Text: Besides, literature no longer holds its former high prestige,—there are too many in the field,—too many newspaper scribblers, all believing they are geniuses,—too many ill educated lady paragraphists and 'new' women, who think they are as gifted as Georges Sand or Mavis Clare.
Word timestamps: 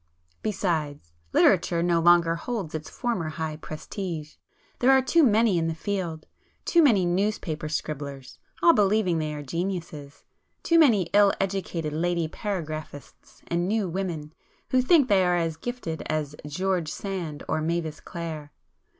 Besides, 0.41 1.13
literature 1.31 1.83
no 1.83 1.99
longer 1.99 2.33
holds 2.33 2.73
its 2.73 2.89
former 2.89 3.29
high 3.29 3.57
prestige,—there 3.57 4.89
are 4.89 5.01
too 5.03 5.21
many 5.21 5.59
in 5.59 5.67
the 5.67 5.75
field,—too 5.75 6.81
many 6.81 7.05
newspaper 7.05 7.69
scribblers, 7.69 8.39
all 8.63 8.73
believing 8.73 9.19
they 9.19 9.31
are 9.35 9.43
geniuses,—too 9.43 10.79
many 10.79 11.03
ill 11.13 11.31
educated 11.39 11.93
lady 11.93 12.27
paragraphists 12.27 13.43
and 13.45 13.67
'new' 13.67 13.87
women, 13.89 14.33
who 14.71 14.81
think 14.81 15.07
they 15.07 15.23
are 15.23 15.37
as 15.37 15.55
gifted 15.55 16.01
as 16.07 16.35
Georges 16.47 16.95
Sand 16.95 17.43
or 17.47 17.61
Mavis 17.61 17.99
Clare. 17.99 18.51